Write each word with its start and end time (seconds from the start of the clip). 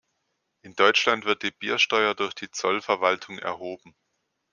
In 0.63 0.73
Deutschland 0.75 1.25
wird 1.25 1.43
die 1.43 1.51
Biersteuer 1.51 2.15
durch 2.15 2.33
die 2.33 2.49
Zollverwaltung 2.49 3.37
erhoben. 3.37 3.95